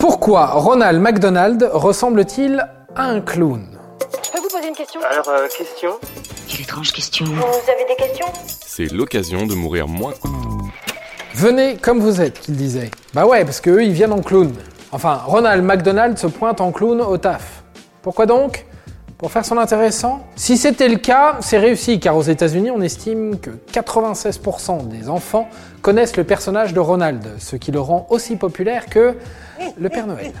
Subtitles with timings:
[0.00, 2.66] Pourquoi Ronald McDonald ressemble-t-il
[2.96, 3.78] à un clown?
[4.24, 4.98] Je peux vous poser une question?
[5.02, 5.90] Alors, euh, question?
[6.48, 7.26] Quelle étrange question.
[7.26, 8.26] Vous avez des questions?
[8.46, 10.14] C'est l'occasion de mourir moins.
[11.34, 12.90] Venez comme vous êtes, qu'il disait.
[13.12, 14.50] Bah ouais, parce qu'eux, ils viennent en clown.
[14.90, 17.62] Enfin, Ronald McDonald se pointe en clown au taf.
[18.00, 18.64] Pourquoi donc?
[19.20, 23.38] Pour faire son intéressant Si c'était le cas, c'est réussi, car aux États-Unis, on estime
[23.38, 25.46] que 96% des enfants
[25.82, 29.16] connaissent le personnage de Ronald, ce qui le rend aussi populaire que
[29.78, 30.32] le Père Noël.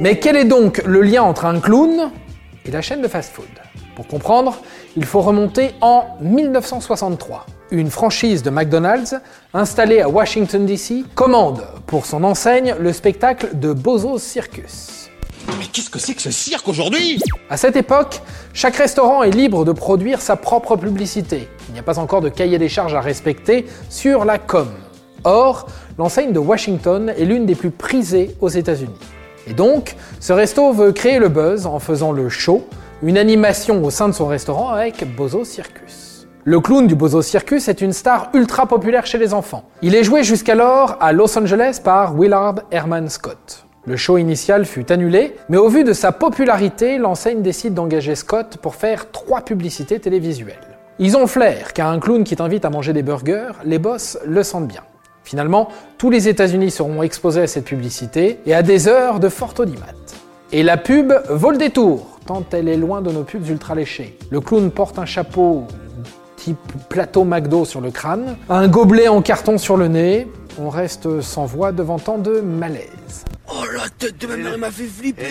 [0.00, 2.10] Mais quel est donc le lien entre un clown
[2.64, 3.46] et la chaîne de fast-food?
[3.94, 4.58] Pour comprendre,
[4.96, 7.46] il faut remonter en 1963.
[7.70, 9.14] Une franchise de McDonald's,
[9.54, 15.07] installée à Washington DC, commande pour son enseigne le spectacle de Bozo's Circus.
[15.56, 17.20] Mais qu'est-ce que c'est que ce cirque aujourd'hui?
[17.48, 18.20] À cette époque,
[18.52, 21.48] chaque restaurant est libre de produire sa propre publicité.
[21.68, 24.68] Il n'y a pas encore de cahier des charges à respecter sur la com.
[25.24, 25.66] Or,
[25.96, 28.98] l'enseigne de Washington est l'une des plus prisées aux États-Unis.
[29.46, 32.66] Et donc, ce resto veut créer le buzz en faisant le show,
[33.02, 36.26] une animation au sein de son restaurant avec Bozo Circus.
[36.44, 39.68] Le clown du Bozo Circus est une star ultra populaire chez les enfants.
[39.82, 43.67] Il est joué jusqu'alors à Los Angeles par Willard Herman Scott.
[43.88, 48.58] Le show initial fut annulé, mais au vu de sa popularité, l'enseigne décide d'engager Scott
[48.60, 50.76] pour faire trois publicités télévisuelles.
[50.98, 54.42] Ils ont flair, car un clown qui t'invite à manger des burgers, les boss le
[54.42, 54.82] sentent bien.
[55.24, 59.54] Finalement, tous les États-Unis seront exposés à cette publicité et à des heures de fort
[59.58, 59.86] audimat.
[60.52, 64.18] Et la pub vaut le détour, tant elle est loin de nos pubs ultra léchées.
[64.28, 65.64] Le clown porte un chapeau
[66.36, 66.58] type
[66.90, 70.28] plateau McDo sur le crâne, un gobelet en carton sur le nez.
[70.60, 73.24] On reste sans voix devant tant de malaise.
[74.00, 75.24] La tête de ma mère m'a fait flipper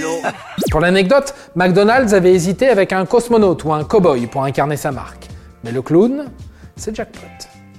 [0.72, 5.28] Pour l'anecdote, McDonald's avait hésité avec un cosmonaute ou un cowboy pour incarner sa marque.
[5.64, 6.26] Mais le clown,
[6.76, 7.22] c'est jackpot.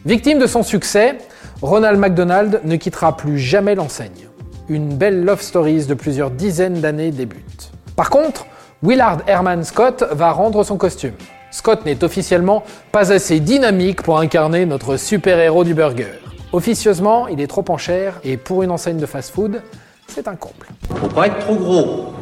[0.06, 1.18] Victime de son succès,
[1.60, 4.28] Ronald McDonald ne quittera plus jamais l'enseigne.
[4.70, 7.70] Une belle love stories de plusieurs dizaines d'années débute.
[7.94, 8.46] Par contre,
[8.82, 11.14] Willard Herman Scott va rendre son costume.
[11.50, 16.14] Scott n'est officiellement pas assez dynamique pour incarner notre super-héros du burger.
[16.52, 19.60] Officieusement, il est trop en chair et pour une enseigne de fast-food,
[20.08, 20.66] c'est un comble.
[20.96, 22.12] Faut pas être trop gros.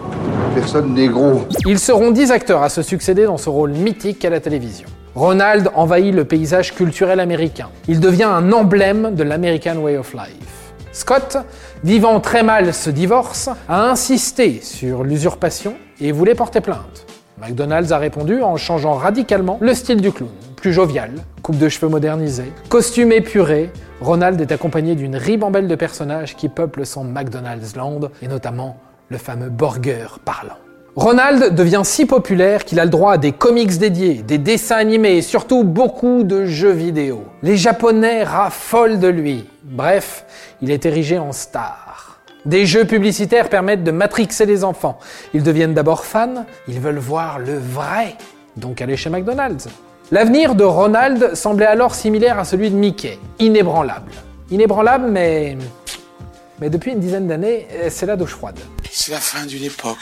[0.55, 1.47] Personne n'est gros.
[1.67, 4.89] Ils seront 10 acteurs à se succéder dans ce rôle mythique à la télévision.
[5.15, 7.71] Ronald envahit le paysage culturel américain.
[7.89, 10.73] Il devient un emblème de l'American Way of Life.
[10.93, 11.39] Scott,
[11.85, 17.07] vivant très mal ce divorce, a insisté sur l'usurpation et voulait porter plainte.
[17.39, 20.31] McDonald's a répondu en changeant radicalement le style du clown.
[20.57, 21.11] Plus jovial,
[21.43, 23.71] coupe de cheveux modernisée, costume épuré,
[24.01, 29.19] Ronald est accompagné d'une ribambelle de personnages qui peuplent son McDonald's Land, et notamment le
[29.19, 30.57] fameux burger parlant.
[30.97, 35.19] Ronald devient si populaire qu'il a le droit à des comics dédiés, des dessins animés
[35.19, 37.25] et surtout beaucoup de jeux vidéo.
[37.43, 39.45] Les Japonais raffolent de lui.
[39.63, 40.25] Bref,
[40.63, 42.19] il est érigé en star.
[42.47, 45.01] Des jeux publicitaires permettent de matrixer les enfants.
[45.34, 48.15] Ils deviennent d'abord fans, ils veulent voir le vrai,
[48.57, 49.69] donc aller chez McDonald's.
[50.12, 54.12] L'avenir de Ronald semblait alors similaire à celui de Mickey, inébranlable.
[54.53, 55.59] Inébranlable, mais.
[56.61, 58.59] Mais depuis une dizaine d'années, c'est la douche froide.
[58.93, 59.99] C'est la fin d'une époque.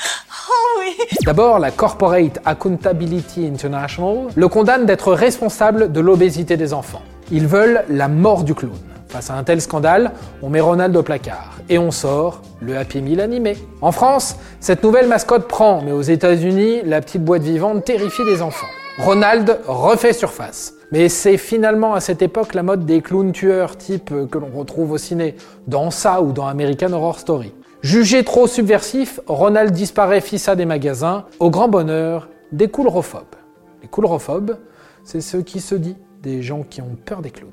[1.25, 7.03] D'abord, la Corporate Accountability International le condamne d'être responsable de l'obésité des enfants.
[7.33, 8.94] Ils veulent la mort du clown.
[9.15, 10.11] Face à un tel scandale,
[10.43, 13.57] on met Ronald au placard et on sort le Happy Meal animé.
[13.81, 18.43] En France, cette nouvelle mascotte prend, mais aux États-Unis, la petite boîte vivante terrifie les
[18.43, 18.67] enfants.
[18.99, 20.75] Ronald refait surface.
[20.91, 24.91] Mais c'est finalement à cette époque la mode des clowns tueurs type que l'on retrouve
[24.91, 25.37] au ciné,
[25.69, 27.55] dans ça ou dans American Horror Story.
[27.83, 33.37] Jugé trop subversif, Ronald disparaît fissa des magasins, au grand bonheur des coulrophobes.
[33.81, 34.57] Les coulrophobes,
[35.05, 37.51] c'est ce qui se dit des gens qui ont peur des clowns.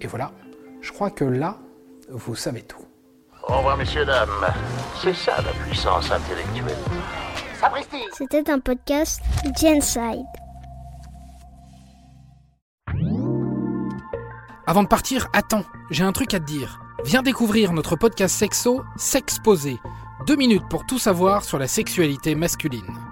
[0.00, 0.30] Et voilà,
[0.82, 1.56] je crois que là,
[2.10, 2.84] vous savez tout.
[3.48, 4.28] Au revoir, messieurs, dames.
[5.00, 6.76] C'est ça la puissance intellectuelle.
[8.12, 9.22] C'était un podcast
[9.58, 10.26] Genside.
[14.66, 16.80] Avant de partir, attends, j'ai un truc à te dire.
[17.04, 19.78] Viens découvrir notre podcast sexo, S'exposer.
[20.26, 23.11] Deux minutes pour tout savoir sur la sexualité masculine.